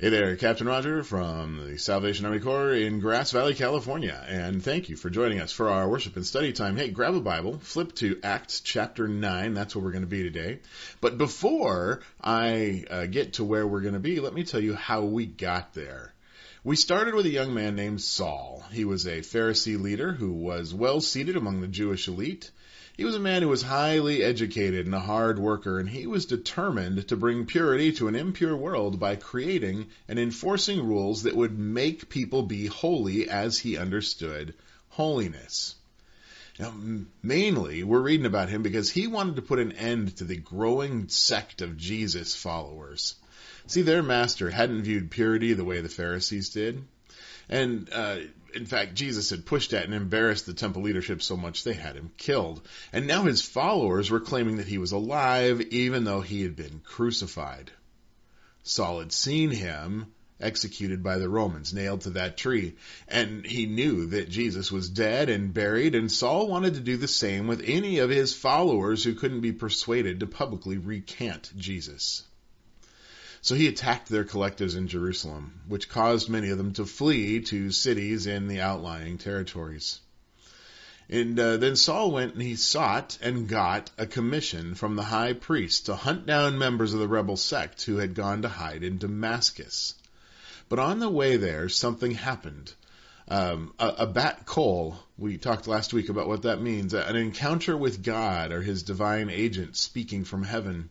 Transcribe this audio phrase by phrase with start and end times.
[0.00, 4.88] Hey there, Captain Roger from the Salvation Army Corps in Grass Valley, California, and thank
[4.88, 6.78] you for joining us for our worship and study time.
[6.78, 10.22] Hey, grab a Bible, flip to Acts chapter 9, that's where we're going to be
[10.22, 10.60] today.
[11.02, 14.74] But before I uh, get to where we're going to be, let me tell you
[14.74, 16.14] how we got there.
[16.64, 18.64] We started with a young man named Saul.
[18.72, 22.50] He was a Pharisee leader who was well seated among the Jewish elite.
[23.00, 26.26] He was a man who was highly educated and a hard worker, and he was
[26.26, 31.58] determined to bring purity to an impure world by creating and enforcing rules that would
[31.58, 34.52] make people be holy as he understood
[34.90, 35.76] holiness.
[36.58, 36.74] Now,
[37.22, 41.08] mainly, we're reading about him because he wanted to put an end to the growing
[41.08, 43.14] sect of Jesus followers.
[43.66, 46.84] See, their master hadn't viewed purity the way the Pharisees did.
[47.50, 48.18] And uh,
[48.54, 51.96] in fact, Jesus had pushed at and embarrassed the temple leadership so much they had
[51.96, 52.66] him killed.
[52.92, 56.80] And now his followers were claiming that he was alive even though he had been
[56.84, 57.72] crucified.
[58.62, 60.06] Saul had seen him
[60.40, 62.74] executed by the Romans, nailed to that tree,
[63.08, 67.08] and he knew that Jesus was dead and buried, and Saul wanted to do the
[67.08, 72.22] same with any of his followers who couldn't be persuaded to publicly recant Jesus.
[73.42, 77.70] So he attacked their collectives in Jerusalem, which caused many of them to flee to
[77.70, 80.00] cities in the outlying territories.
[81.08, 85.32] And uh, then Saul went and he sought and got a commission from the high
[85.32, 88.98] priest to hunt down members of the rebel sect who had gone to hide in
[88.98, 89.94] Damascus.
[90.68, 92.72] But on the way there, something happened.
[93.26, 97.76] Um, a, a bat kol, we talked last week about what that means, an encounter
[97.76, 100.90] with God or his divine agent speaking from heaven.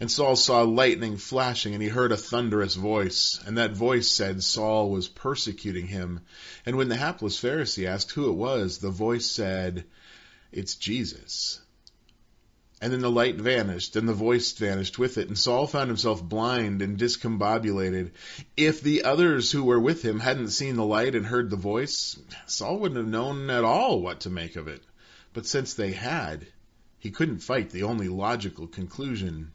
[0.00, 3.38] And Saul saw lightning flashing, and he heard a thunderous voice.
[3.46, 6.20] And that voice said Saul was persecuting him.
[6.64, 9.84] And when the hapless Pharisee asked who it was, the voice said,
[10.52, 11.60] It's Jesus.
[12.80, 16.24] And then the light vanished, and the voice vanished with it, and Saul found himself
[16.24, 18.12] blind and discombobulated.
[18.56, 22.18] If the others who were with him hadn't seen the light and heard the voice,
[22.46, 24.82] Saul wouldn't have known at all what to make of it.
[25.34, 26.46] But since they had,
[26.98, 29.52] he couldn't fight the only logical conclusion.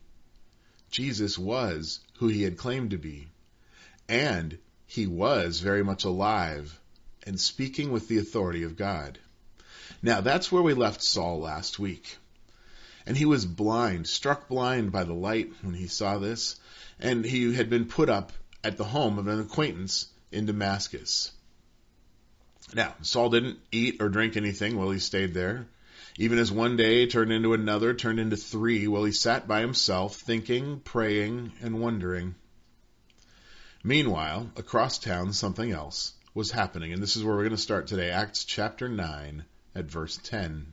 [0.95, 3.28] Jesus was who he had claimed to be.
[4.07, 4.57] And
[4.88, 6.79] he was very much alive
[7.28, 9.19] and speaking with the authority of God.
[10.01, 12.16] Now that's where we left Saul last week.
[13.06, 16.56] And he was blind, struck blind by the light when he saw this,
[16.97, 18.31] and he had been put up
[18.63, 21.33] at the home of an acquaintance in Damascus.
[22.73, 25.67] Now, Saul didn't eat or drink anything while he stayed there
[26.18, 30.16] even as one day turned into another, turned into three, while he sat by himself,
[30.16, 32.36] thinking, praying, and wondering.
[33.84, 37.88] Meanwhile, across town, something else was happening, and this is where we're going to start
[37.88, 39.44] today, Acts chapter 9
[39.75, 40.68] at verse 10.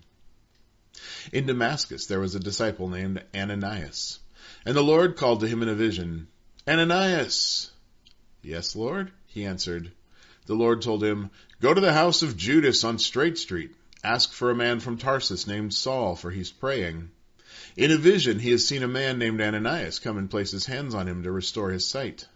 [1.32, 4.20] In Damascus there was a disciple named Ananias,
[4.64, 6.28] and the Lord called to him in a vision,
[6.68, 7.70] Ananias!
[8.42, 9.90] Yes, Lord, he answered.
[10.46, 14.50] The Lord told him, Go to the house of Judas on Straight Street Ask for
[14.50, 17.10] a man from Tarsus named Saul, for he's praying.
[17.76, 20.94] In a vision, he has seen a man named Ananias come and place his hands
[20.94, 22.26] on him to restore his sight.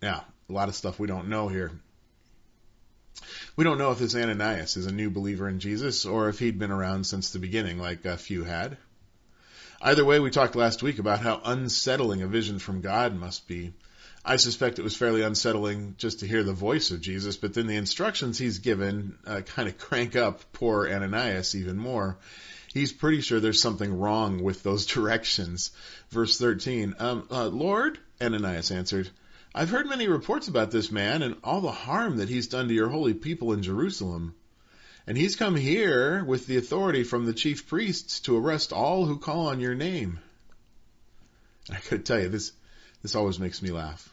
[0.00, 1.72] Now, a lot of stuff we don't know here.
[3.56, 6.58] We don't know if this Ananias is a new believer in Jesus or if he'd
[6.58, 8.76] been around since the beginning, like a few had.
[9.80, 13.72] Either way, we talked last week about how unsettling a vision from God must be.
[14.28, 17.68] I suspect it was fairly unsettling just to hear the voice of Jesus, but then
[17.68, 22.18] the instructions he's given uh, kind of crank up poor Ananias even more.
[22.74, 25.70] He's pretty sure there's something wrong with those directions.
[26.10, 29.08] Verse 13, um, uh, Lord, Ananias answered,
[29.54, 32.74] I've heard many reports about this man and all the harm that he's done to
[32.74, 34.34] your holy people in Jerusalem.
[35.06, 39.18] And he's come here with the authority from the chief priests to arrest all who
[39.18, 40.18] call on your name.
[41.70, 42.50] I gotta tell you, this,
[43.02, 44.12] this always makes me laugh.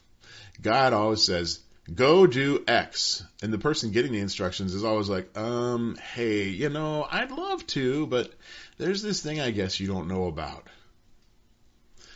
[0.61, 1.59] God always says,
[1.93, 3.23] go do X.
[3.41, 7.65] And the person getting the instructions is always like, um, hey, you know, I'd love
[7.67, 8.31] to, but
[8.77, 10.67] there's this thing I guess you don't know about.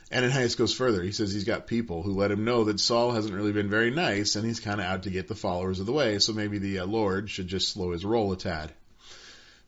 [0.09, 1.03] And Ananias goes further.
[1.03, 3.91] He says he's got people who let him know that Saul hasn't really been very
[3.91, 6.59] nice and he's kind of out to get the followers of the way, so maybe
[6.59, 8.71] the uh, Lord should just slow his roll a tad.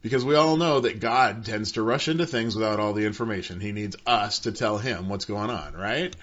[0.01, 3.59] Because we all know that God tends to rush into things without all the information.
[3.59, 6.15] He needs us to tell him what's going on, right?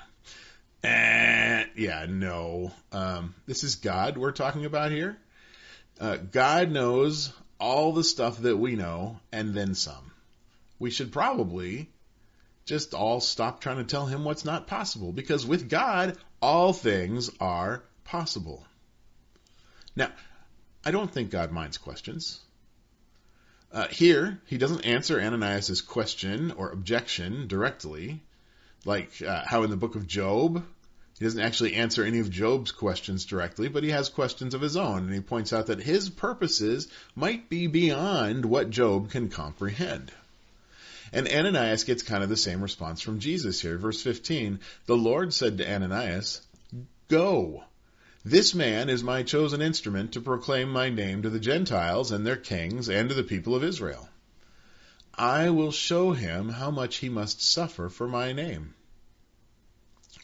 [0.86, 2.70] Eh, yeah, no.
[2.92, 5.18] Um, this is God we're talking about here.
[5.98, 10.12] Uh, God knows all the stuff that we know and then some.
[10.78, 11.90] We should probably
[12.66, 17.30] just all stop trying to tell him what's not possible because with God, all things
[17.40, 18.64] are possible.
[19.96, 20.12] Now,
[20.84, 22.40] I don't think God minds questions.
[23.72, 28.22] Uh, here, he doesn't answer Ananias' question or objection directly.
[28.84, 30.64] Like uh, how in the book of Job,
[31.18, 34.76] he doesn't actually answer any of Job's questions directly, but he has questions of his
[34.76, 40.12] own, and he points out that his purposes might be beyond what Job can comprehend.
[41.14, 43.78] And Ananias gets kind of the same response from Jesus here.
[43.78, 46.42] Verse 15, the Lord said to Ananias,
[47.08, 47.64] Go.
[48.22, 52.36] This man is my chosen instrument to proclaim my name to the Gentiles and their
[52.36, 54.06] kings and to the people of Israel.
[55.14, 58.74] I will show him how much he must suffer for my name.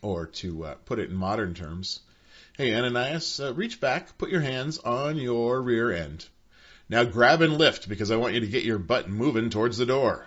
[0.02, 2.00] Or to uh, put it in modern terms,
[2.58, 6.26] hey, Ananias, uh, reach back, put your hands on your rear end.
[6.88, 9.86] Now grab and lift because I want you to get your butt moving towards the
[9.86, 10.26] door.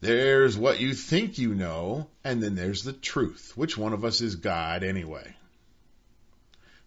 [0.00, 3.52] There's what you think you know, and then there's the truth.
[3.56, 5.34] Which one of us is God anyway?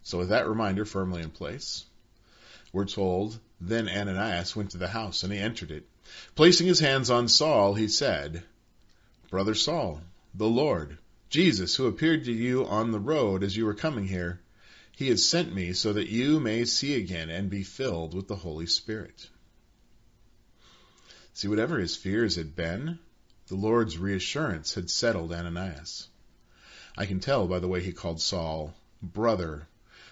[0.02, 1.84] So with that reminder firmly in place,
[2.72, 5.86] we're told, then Ananias went to the house and he entered it.
[6.34, 8.42] Placing his hands on Saul, he said,
[9.28, 10.00] Brother Saul,
[10.34, 10.98] the Lord,
[11.30, 14.40] Jesus, who appeared to you on the road as you were coming here,
[14.96, 18.34] he has sent me so that you may see again and be filled with the
[18.34, 19.28] Holy Spirit.
[21.32, 22.98] See, whatever his fears had been,
[23.46, 26.08] the Lord's reassurance had settled Ananias.
[26.96, 29.68] I can tell by the way he called Saul brother.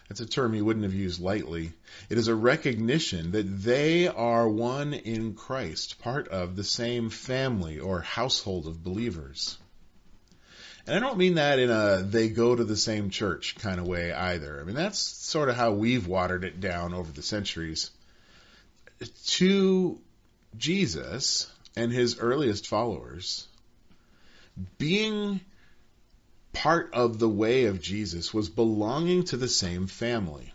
[0.08, 1.72] That's a term he wouldn't have used lightly.
[2.08, 7.80] It is a recognition that they are one in Christ, part of the same family
[7.80, 9.58] or household of believers.
[10.88, 13.86] And I don't mean that in a they go to the same church kind of
[13.86, 14.58] way either.
[14.58, 17.90] I mean, that's sort of how we've watered it down over the centuries.
[19.26, 20.00] To
[20.56, 23.46] Jesus and his earliest followers,
[24.78, 25.42] being
[26.54, 30.54] part of the way of Jesus was belonging to the same family.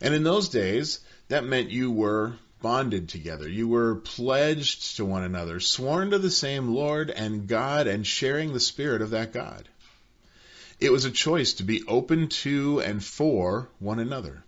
[0.00, 0.98] And in those days,
[1.28, 2.34] that meant you were
[2.66, 3.48] bonded together.
[3.48, 8.52] You were pledged to one another, sworn to the same Lord and God, and sharing
[8.52, 9.68] the Spirit of that God.
[10.80, 14.42] It was a choice to be open to and for one another.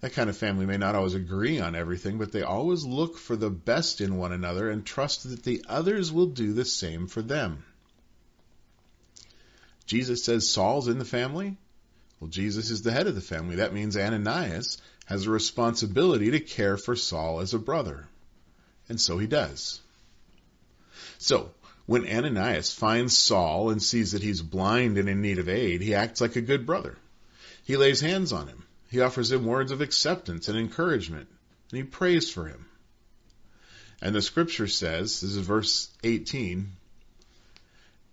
[0.00, 3.34] That kind of family may not always agree on everything, but they always look for
[3.34, 7.20] the best in one another and trust that the others will do the same for
[7.20, 7.64] them.
[9.86, 11.56] Jesus says Saul's in the family.
[12.20, 13.56] Well, Jesus is the head of the family.
[13.56, 14.78] That means Ananias
[15.10, 18.06] has a responsibility to care for Saul as a brother.
[18.88, 19.80] And so he does.
[21.18, 21.50] So,
[21.86, 25.96] when Ananias finds Saul and sees that he's blind and in need of aid, he
[25.96, 26.96] acts like a good brother.
[27.64, 28.62] He lays hands on him.
[28.88, 31.28] He offers him words of acceptance and encouragement,
[31.70, 32.66] and he prays for him.
[34.00, 36.70] And the scripture says, this is verse 18,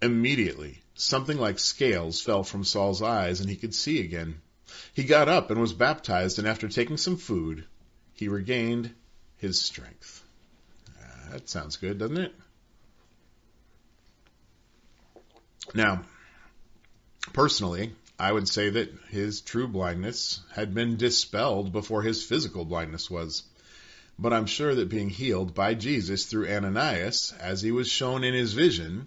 [0.01, 4.41] immediately something like scales fell from Saul's eyes and he could see again.
[4.94, 7.66] He got up and was baptized, and after taking some food,
[8.14, 8.94] he regained
[9.38, 10.24] his strength.
[11.00, 12.36] Uh, that sounds good, doesn't it?
[15.75, 16.04] Now,
[17.34, 23.12] personally, I would say that his true blindness had been dispelled before his physical blindness
[23.12, 23.44] was.
[24.18, 28.34] But I'm sure that being healed by Jesus through Ananias, as he was shown in
[28.34, 29.06] his vision,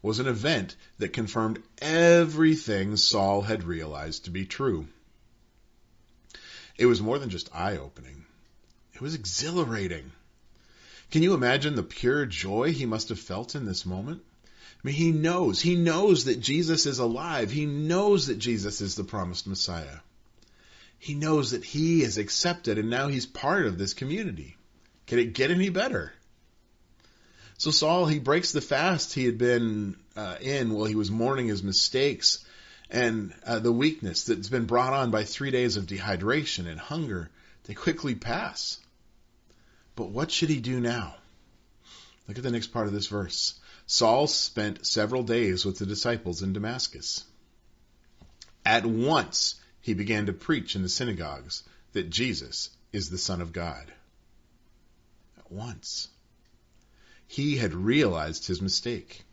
[0.00, 4.88] was an event that confirmed everything Saul had realized to be true.
[6.78, 8.26] It was more than just eye opening,
[8.94, 10.12] it was exhilarating.
[11.10, 14.22] Can you imagine the pure joy he must have felt in this moment?
[14.44, 14.48] I
[14.82, 15.60] mean, he knows.
[15.60, 17.50] He knows that Jesus is alive.
[17.50, 19.98] He knows that Jesus is the promised Messiah.
[20.98, 24.56] He knows that he is accepted and now he's part of this community.
[25.06, 26.12] Can it get any better?
[27.58, 31.46] So Saul, he breaks the fast he had been uh, in while he was mourning
[31.46, 32.44] his mistakes
[32.90, 37.30] and uh, the weakness that's been brought on by three days of dehydration and hunger.
[37.64, 38.78] They quickly pass.
[39.96, 41.16] But what should he do now?
[42.28, 43.54] Look at the next part of this verse.
[43.86, 47.24] Saul spent several days with the disciples in Damascus.
[48.64, 51.62] At once he began to preach in the synagogues
[51.92, 53.92] that Jesus is the Son of God.
[55.38, 56.08] At once.
[57.28, 59.24] He had realized his mistake.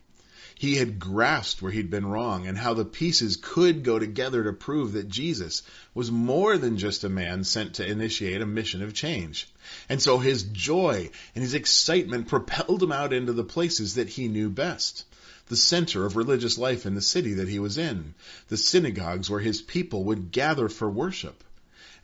[0.56, 4.54] He had grasped where he'd been wrong and how the pieces could go together to
[4.54, 8.94] prove that Jesus was more than just a man sent to initiate a mission of
[8.94, 9.48] change.
[9.90, 14.28] And so his joy and his excitement propelled him out into the places that he
[14.28, 15.06] knew best.
[15.48, 18.14] The center of religious life in the city that he was in.
[18.50, 21.44] The synagogues where his people would gather for worship.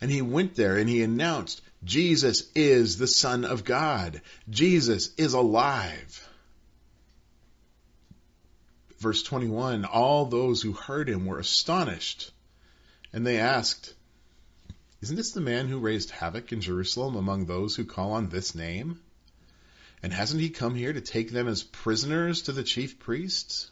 [0.00, 4.20] And he went there and he announced, Jesus is the Son of God.
[4.48, 6.28] Jesus is alive.
[9.00, 12.30] Verse 21 All those who heard him were astonished,
[13.12, 13.94] and they asked,
[15.00, 18.54] Isn't this the man who raised havoc in Jerusalem among those who call on this
[18.54, 19.00] name?
[20.02, 23.70] And hasn't he come here to take them as prisoners to the chief priests?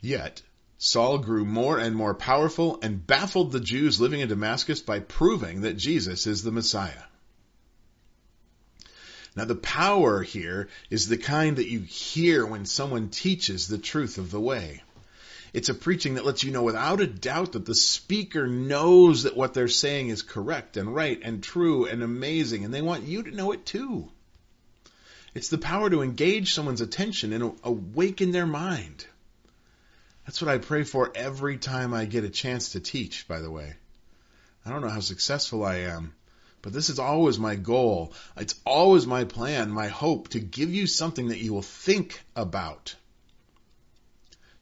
[0.00, 0.42] Yet,
[0.78, 5.62] Saul grew more and more powerful and baffled the Jews living in Damascus by proving
[5.62, 7.02] that Jesus is the Messiah.
[9.40, 14.18] Now, the power here is the kind that you hear when someone teaches the truth
[14.18, 14.82] of the way.
[15.54, 19.38] It's a preaching that lets you know without a doubt that the speaker knows that
[19.38, 23.22] what they're saying is correct and right and true and amazing, and they want you
[23.22, 24.10] to know it too.
[25.32, 29.06] It's the power to engage someone's attention and awaken their mind.
[30.26, 33.50] That's what I pray for every time I get a chance to teach, by the
[33.50, 33.72] way.
[34.66, 36.12] I don't know how successful I am,
[36.62, 38.12] but this is always my goal.
[38.36, 42.94] It's always my plan, my hope to give you something that you will think about.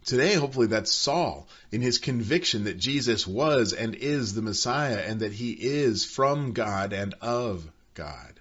[0.05, 5.21] Today, hopefully, that's Saul in his conviction that Jesus was and is the Messiah and
[5.21, 8.41] that he is from God and of God.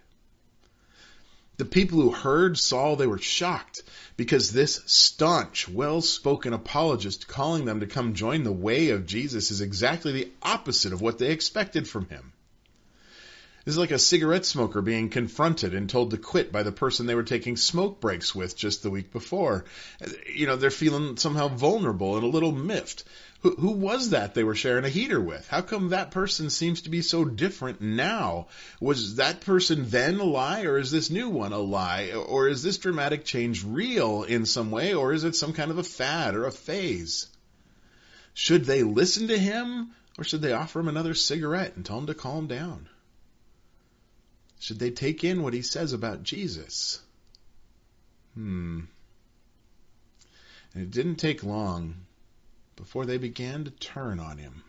[1.57, 3.81] The people who heard Saul, they were shocked
[4.15, 9.59] because this staunch, well-spoken apologist calling them to come join the way of Jesus is
[9.59, 12.31] exactly the opposite of what they expected from him.
[13.67, 17.05] This is like a cigarette smoker being confronted and told to quit by the person
[17.05, 19.65] they were taking smoke breaks with just the week before.
[20.33, 23.03] You know, they're feeling somehow vulnerable and a little miffed.
[23.41, 25.49] Who, who was that they were sharing a heater with?
[25.49, 28.47] How come that person seems to be so different now?
[28.79, 32.13] Was that person then a lie, or is this new one a lie?
[32.13, 35.77] Or is this dramatic change real in some way, or is it some kind of
[35.77, 37.27] a fad or a phase?
[38.33, 42.07] Should they listen to him, or should they offer him another cigarette and tell him
[42.07, 42.87] to calm down?
[44.59, 46.99] Should they take in what he says about Jesus?
[48.33, 48.81] Hmm.
[50.73, 52.05] And it didn't take long
[52.75, 54.63] before they began to turn on him.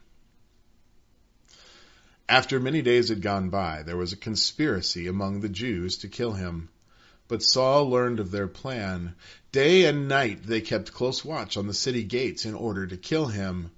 [2.29, 6.33] After many days had gone by, there was a conspiracy among the Jews to kill
[6.33, 6.69] him.
[7.27, 9.15] But Saul learned of their plan.
[9.53, 13.27] Day and night they kept close watch on the city gates in order to kill
[13.27, 13.71] him.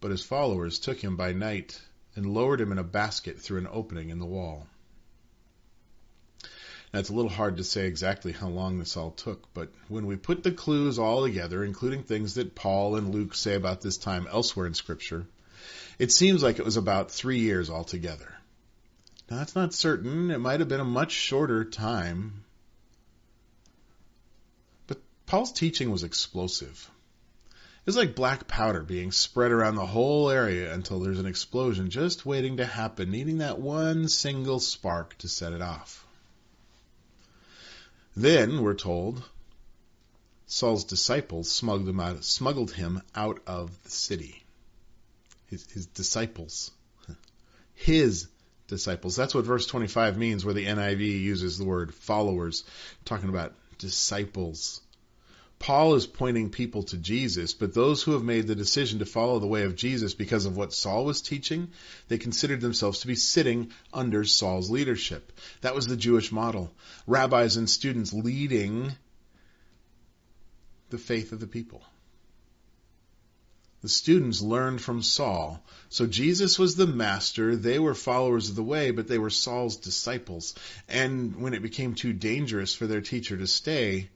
[0.00, 1.80] But his followers took him by night
[2.16, 4.66] and lowered him in a basket through an opening in the wall.
[6.92, 10.06] Now, it's a little hard to say exactly how long this all took, but when
[10.06, 13.96] we put the clues all together, including things that Paul and Luke say about this
[13.96, 15.26] time elsewhere in Scripture,
[16.00, 18.34] it seems like it was about three years altogether.
[19.30, 20.32] Now, that's not certain.
[20.32, 22.42] It might have been a much shorter time.
[24.88, 26.90] But Paul's teaching was explosive.
[27.86, 32.26] It's like black powder being spread around the whole area until there's an explosion just
[32.26, 36.04] waiting to happen, needing that one single spark to set it off.
[38.20, 39.22] Then, we're told,
[40.46, 44.44] Saul's disciples smuggled him out, smuggled him out of the city.
[45.46, 46.70] His, his disciples.
[47.72, 48.28] His
[48.68, 49.16] disciples.
[49.16, 52.64] That's what verse 25 means, where the NIV uses the word followers,
[53.06, 54.82] talking about disciples.
[55.60, 59.38] Paul is pointing people to Jesus, but those who have made the decision to follow
[59.38, 61.68] the way of Jesus because of what Saul was teaching,
[62.08, 65.32] they considered themselves to be sitting under Saul's leadership.
[65.60, 66.72] That was the Jewish model.
[67.06, 68.92] Rabbis and students leading
[70.88, 71.82] the faith of the people.
[73.82, 75.62] The students learned from Saul.
[75.90, 79.76] So Jesus was the master, they were followers of the way, but they were Saul's
[79.76, 80.54] disciples.
[80.88, 84.08] And when it became too dangerous for their teacher to stay,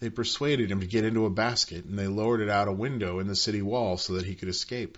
[0.00, 3.18] they persuaded him to get into a basket, and they lowered it out a window
[3.18, 4.96] in the city wall so that he could escape.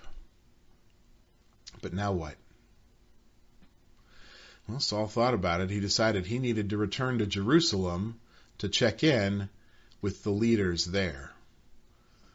[1.82, 2.36] But now what?
[4.68, 5.70] Well, Saul thought about it.
[5.70, 8.20] He decided he needed to return to Jerusalem
[8.58, 9.48] to check in
[10.00, 11.32] with the leaders there.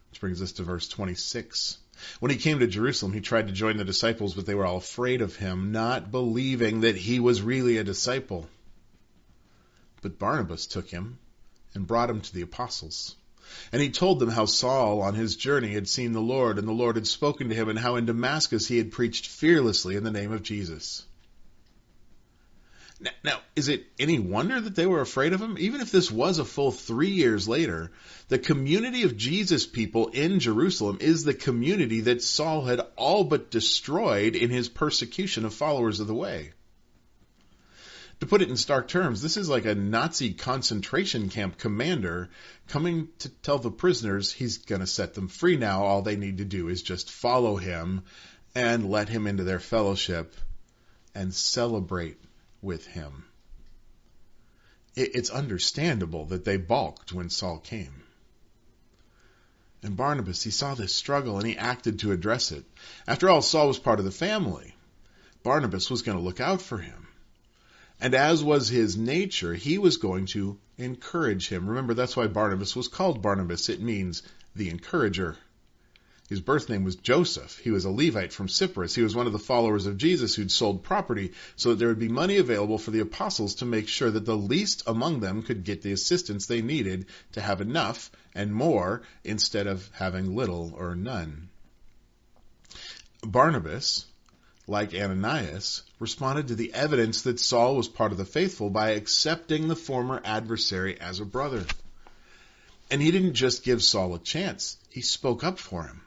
[0.10, 1.78] Which brings us to verse 26.
[2.20, 4.78] When he came to Jerusalem, he tried to join the disciples, but they were all
[4.78, 8.50] afraid of him, not believing that he was really a disciple.
[10.02, 11.18] But Barnabas took him
[11.78, 13.16] and brought him to the apostles.
[13.72, 16.74] And he told them how Saul, on his journey, had seen the Lord, and the
[16.74, 20.12] Lord had spoken to him, and how in Damascus he had preached fearlessly in the
[20.12, 21.04] name of Jesus.
[23.00, 25.56] Now, now, is it any wonder that they were afraid of him?
[25.60, 27.92] Even if this was a full three years later,
[28.28, 33.52] the community of Jesus people in Jerusalem is the community that Saul had all but
[33.52, 36.54] destroyed in his persecution of followers of the way.
[38.20, 42.30] To put it in stark terms, this is like a Nazi concentration camp commander
[42.68, 45.84] coming to tell the prisoners he's going to set them free now.
[45.84, 48.04] All they need to do is just follow him
[48.56, 50.36] and let him into their fellowship
[51.14, 52.20] and celebrate
[52.62, 53.26] with him.
[54.96, 58.02] It's understandable that they balked when Saul came.
[59.84, 62.66] And Barnabas, he saw this struggle and he acted to address it.
[63.08, 64.76] After all, Saul was part of the family.
[65.44, 67.07] Barnabas was going to look out for him.
[68.00, 71.68] And as was his nature, he was going to encourage him.
[71.68, 73.70] Remember, that's why Barnabas was called Barnabas.
[73.70, 74.22] It means
[74.56, 75.38] the encourager.
[76.30, 77.58] His birth name was Joseph.
[77.58, 78.94] He was a Levite from Cyprus.
[78.94, 82.00] He was one of the followers of Jesus who'd sold property so that there would
[82.00, 85.64] be money available for the apostles to make sure that the least among them could
[85.64, 90.96] get the assistance they needed to have enough and more instead of having little or
[90.96, 91.48] none.
[93.24, 94.06] Barnabas,
[94.68, 99.68] like Ananias, responded to the evidence that Saul was part of the faithful by accepting
[99.68, 101.66] the former adversary as a brother.
[102.92, 106.02] And he didn't just give Saul a chance, he spoke up for him.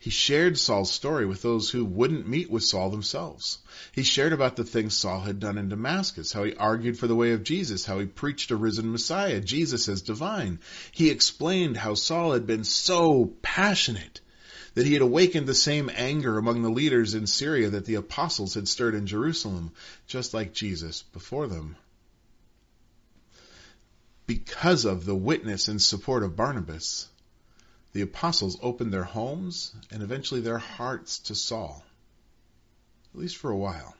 [0.00, 3.58] He shared Saul's story with those who wouldn't meet with Saul themselves.
[3.90, 7.16] He shared about the things Saul had done in Damascus, how he argued for the
[7.16, 10.60] way of Jesus, how he preached a risen Messiah, Jesus as divine.
[10.92, 14.20] He explained how Saul had been so passionate
[14.74, 18.54] that he had awakened the same anger among the leaders in Syria that the apostles
[18.54, 19.72] had stirred in Jerusalem,
[20.06, 21.76] just like Jesus before them.
[24.26, 27.08] Because of the witness and support of Barnabas,
[27.92, 31.82] the apostles opened their homes and eventually their hearts to Saul,
[33.14, 33.96] at least for a while.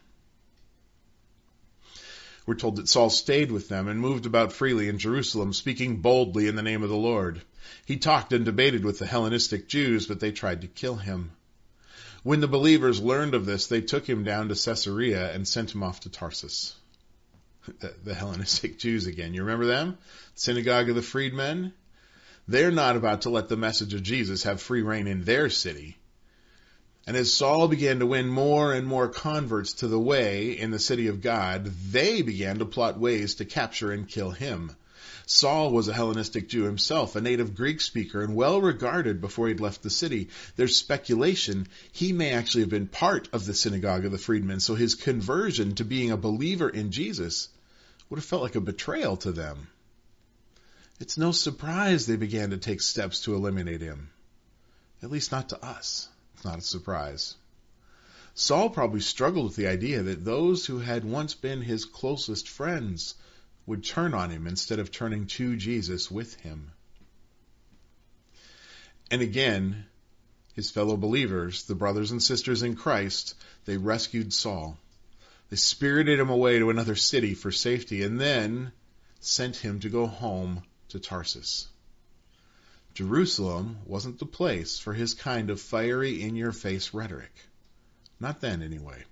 [2.45, 6.47] We're told that Saul stayed with them and moved about freely in Jerusalem, speaking boldly
[6.47, 7.43] in the name of the Lord.
[7.85, 11.33] He talked and debated with the Hellenistic Jews, but they tried to kill him.
[12.23, 15.83] When the believers learned of this, they took him down to Caesarea and sent him
[15.83, 16.75] off to Tarsus.
[18.05, 19.35] The, Hellenistic Jews again.
[19.35, 19.99] You remember them?
[20.35, 21.73] Synagogue of the Freedmen?
[22.47, 25.99] They're not about to let the message of Jesus have free rein in their city.
[27.07, 30.79] And as Saul began to win more and more converts to the way in the
[30.79, 34.75] city of God, they began to plot ways to capture and kill him.
[35.31, 39.61] Saul was a Hellenistic Jew himself, a native Greek speaker, and well regarded before he'd
[39.61, 40.31] left the city.
[40.57, 44.75] There's speculation he may actually have been part of the synagogue of the freedmen, so
[44.75, 47.51] his conversion to being a believer in Jesus
[48.09, 49.69] would have felt like a betrayal to them.
[50.99, 54.09] It's no surprise they began to take steps to eliminate him.
[55.03, 56.09] At least not to us.
[56.37, 57.35] It's not a surprise.
[58.35, 63.15] Saul probably struggled with the idea that those who had once been his closest friends
[63.69, 66.73] would turn on him instead of turning to Jesus with him.
[69.11, 69.85] And again,
[70.55, 73.35] his fellow believers, the brothers and sisters in Christ,
[73.67, 74.79] they rescued Saul.
[75.51, 78.73] They spirited him away to another city for safety and then
[79.21, 81.69] sent him to go home to Tarsus.
[82.95, 87.33] Jerusalem wasn't the place for his kind of fiery, in your face rhetoric.
[88.19, 89.05] Not then, anyway.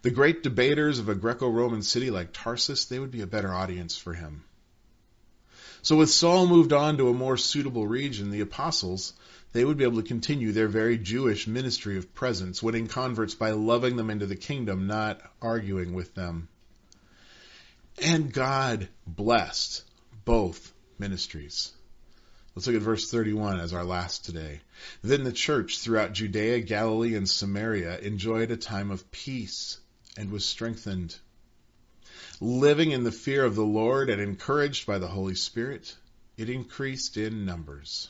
[0.00, 3.52] The great debaters of a Greco Roman city like Tarsus, they would be a better
[3.52, 4.44] audience for him.
[5.82, 9.12] So, with Saul moved on to a more suitable region, the apostles,
[9.52, 13.50] they would be able to continue their very Jewish ministry of presence, winning converts by
[13.50, 16.48] loving them into the kingdom, not arguing with them.
[18.00, 19.82] And God blessed
[20.24, 21.72] both ministries.
[22.54, 24.60] Let's look at verse 31 as our last today.
[25.02, 29.78] Then the church throughout Judea, Galilee, and Samaria enjoyed a time of peace
[30.18, 31.14] and was strengthened.
[32.40, 35.96] Living in the fear of the Lord and encouraged by the Holy Spirit,
[36.36, 38.08] it increased in numbers.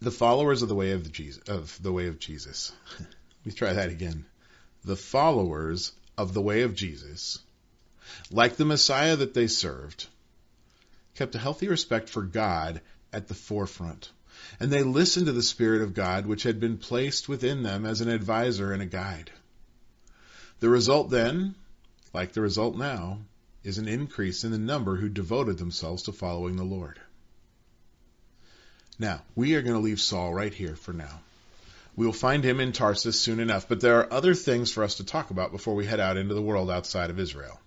[0.00, 2.70] The followers of the way of the Jesus, of the way of Jesus.
[3.00, 3.08] Let
[3.44, 4.24] me try that again.
[4.84, 7.40] The followers of the way of Jesus,
[8.30, 10.06] like the Messiah that they served,
[11.16, 12.80] kept a healthy respect for God
[13.12, 14.10] at the forefront.
[14.60, 18.00] And they listened to the Spirit of God, which had been placed within them as
[18.00, 19.30] an advisor and a guide.
[20.60, 21.54] The result then,
[22.12, 23.18] like the result now,
[23.62, 27.00] is an increase in the number who devoted themselves to following the Lord.
[28.98, 31.20] Now, we are going to leave Saul right here for now.
[31.96, 34.96] We will find him in Tarsus soon enough, but there are other things for us
[34.96, 37.60] to talk about before we head out into the world outside of Israel.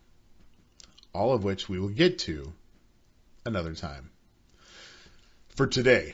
[1.14, 2.54] All of which we will get to
[3.46, 4.10] another time.
[5.56, 6.14] For today,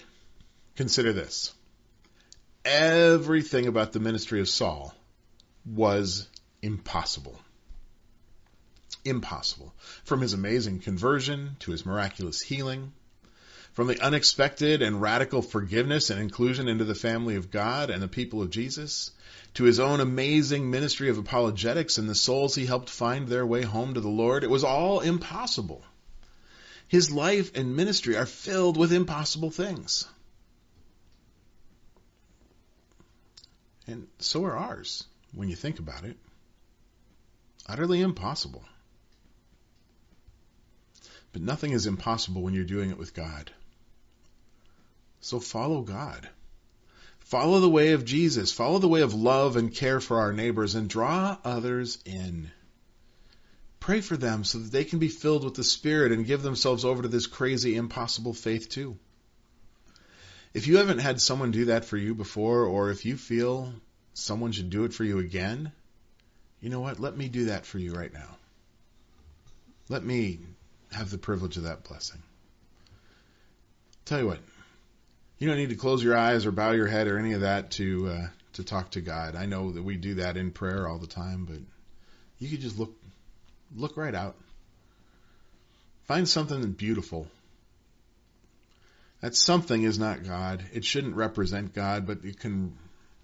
[0.76, 1.54] consider this.
[2.66, 4.94] Everything about the ministry of Saul
[5.66, 6.28] was
[6.62, 7.40] impossible.
[9.06, 9.74] Impossible.
[10.06, 12.94] From his amazing conversion to his miraculous healing,
[13.74, 18.08] from the unexpected and radical forgiveness and inclusion into the family of God and the
[18.08, 19.12] people of Jesus,
[19.56, 23.64] to his own amazing ministry of apologetics and the souls he helped find their way
[23.64, 25.84] home to the Lord, it was all impossible.
[26.88, 30.06] His life and ministry are filled with impossible things.
[33.88, 36.18] And so are ours, when you think about it.
[37.68, 38.64] Utterly impossible.
[41.32, 43.52] But nothing is impossible when you're doing it with God.
[45.22, 46.30] So follow God.
[47.20, 48.52] Follow the way of Jesus.
[48.52, 52.52] Follow the way of love and care for our neighbors and draw others in.
[53.80, 56.86] Pray for them so that they can be filled with the Spirit and give themselves
[56.86, 58.98] over to this crazy, impossible faith too.
[60.54, 63.74] If you haven't had someone do that for you before, or if you feel
[64.14, 65.72] someone should do it for you again,
[66.62, 67.00] you know what?
[67.00, 68.38] Let me do that for you right now.
[69.90, 70.40] Let me
[70.92, 72.22] have the privilege of that blessing.
[74.06, 74.40] Tell you what,
[75.40, 77.72] you don't need to close your eyes or bow your head or any of that
[77.72, 79.36] to uh, to talk to God.
[79.36, 81.60] I know that we do that in prayer all the time, but
[82.40, 82.94] you could just look
[83.76, 84.36] look right out.
[86.06, 87.28] Find something beautiful.
[89.24, 90.66] That something is not God.
[90.74, 92.78] It shouldn't represent God, but it can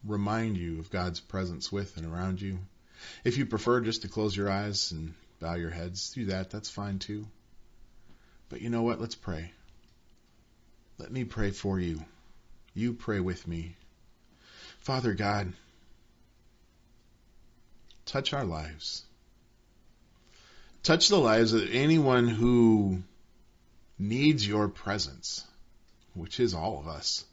[0.05, 2.59] remind you of God's presence with and around you.
[3.25, 6.51] If you prefer just to close your eyes and bow your heads, do that.
[6.51, 7.27] That's fine too.
[8.47, 9.01] But you know what?
[9.01, 9.51] Let's pray.
[10.99, 12.01] Let me pray for you.
[12.73, 13.75] You pray with me.
[14.77, 15.51] Father God,
[18.05, 19.03] touch our lives.
[20.81, 22.99] Touch the lives of anyone who
[23.97, 25.45] needs your presence,
[26.13, 27.26] which is all of us.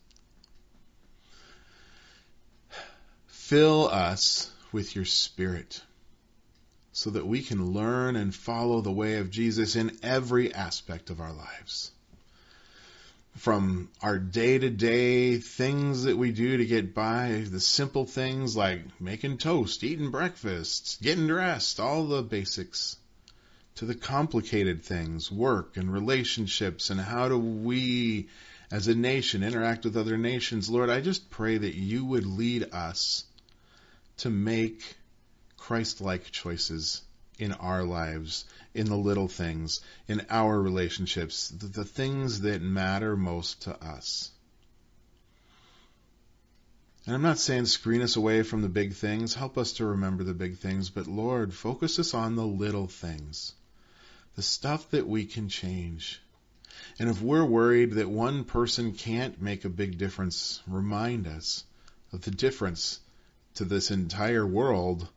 [3.27, 5.83] Fill us with your Spirit
[6.93, 11.21] so that we can learn and follow the way of Jesus in every aspect of
[11.21, 11.93] our lives
[13.37, 18.57] from our day to day things that we do to get by, the simple things
[18.57, 22.97] like making toast, eating breakfast, getting dressed, all the basics,
[23.75, 28.29] to the complicated things, work and relationships, and how do we
[28.71, 30.69] as a nation interact with other nations.
[30.69, 33.25] Lord, I just pray that you would lead us
[34.19, 34.97] to make
[35.57, 37.03] Christ like choices
[37.39, 43.17] in our lives, in the little things, in our relationships, the, the things that matter
[43.17, 44.31] most to us.
[47.05, 50.25] And I'm not saying screen us away from the big things, help us to remember
[50.25, 53.53] the big things, but Lord, focus us on the little things,
[54.35, 56.21] the stuff that we can change.
[56.99, 61.65] And if we're worried that one person can't make a big difference, remind us
[62.13, 63.01] of the difference
[63.55, 65.09] to this entire world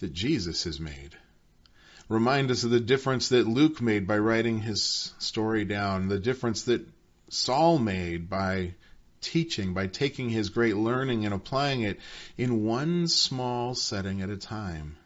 [0.00, 1.16] that Jesus has made
[2.12, 6.64] remind us of the difference that Luke made by writing his story down, the difference
[6.64, 6.86] that
[7.28, 8.74] Saul made by
[9.22, 11.98] teaching, by taking his great learning and applying it
[12.36, 14.96] in one small setting at a time.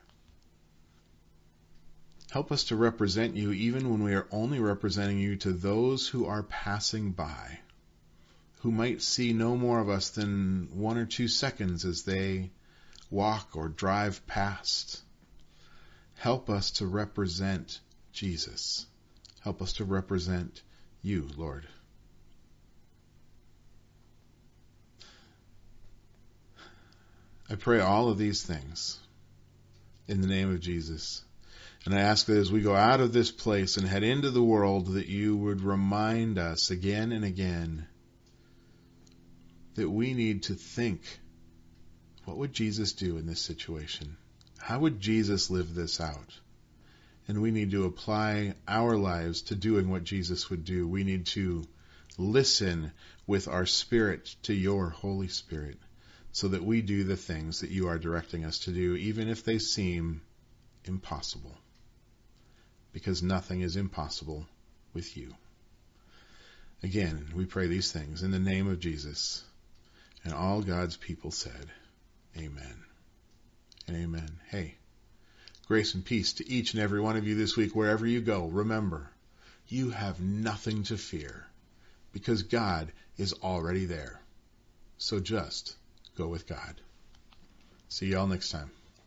[2.37, 6.27] Help us to represent you even when we are only representing you to those who
[6.27, 7.61] are passing by,
[8.61, 12.51] who might see no more of us than one or two seconds as they
[13.11, 15.01] walk or drive past.
[16.17, 17.81] Help us to represent
[18.13, 18.85] Jesus.
[19.41, 20.63] Help us to represent
[21.01, 21.67] you, Lord.
[27.49, 28.99] I pray all of these things
[30.07, 31.25] in the name of Jesus.
[31.87, 34.43] And I ask that as we go out of this place and head into the
[34.43, 37.87] world, that you would remind us again and again
[39.77, 41.01] that we need to think
[42.25, 44.17] what would Jesus do in this situation?
[44.59, 46.35] How would Jesus live this out?
[47.29, 50.89] And we need to apply our lives to doing what Jesus would do.
[50.89, 51.69] We need to
[52.19, 52.91] listen
[53.29, 55.79] with our spirit to your Holy Spirit
[56.33, 59.45] so that we do the things that you are directing us to do, even if
[59.45, 60.23] they seem
[60.85, 61.57] impossible.
[62.97, 64.47] Because nothing is impossible
[64.95, 65.35] with you.
[66.83, 69.45] Again, we pray these things in the name of Jesus.
[70.25, 71.71] And all God's people said,
[72.39, 72.85] Amen
[73.87, 74.39] and amen.
[74.49, 74.77] Hey,
[75.69, 78.47] grace and peace to each and every one of you this week, wherever you go.
[78.47, 79.11] Remember,
[79.69, 81.45] you have nothing to fear
[82.15, 84.23] because God is already there.
[84.97, 85.77] So just
[86.17, 86.81] go with God.
[87.91, 88.71] See y'all next time.